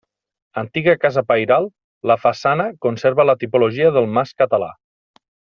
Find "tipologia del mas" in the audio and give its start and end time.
3.45-4.37